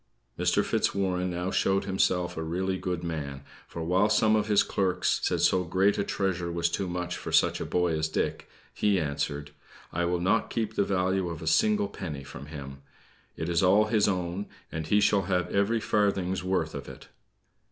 [0.35, 0.65] Mr.
[0.65, 5.41] Fitzwarren now showed himself a really good man, for while some of his clerks said
[5.41, 9.51] so great a treasure was too much for such a boy as Dick, he answered:
[9.93, 12.81] "I will not keep the value of a single penny from him!
[13.37, 17.09] It is all his own, and he shall have every farthing's worth of it."